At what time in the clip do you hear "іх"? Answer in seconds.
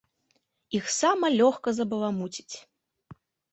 0.79-0.85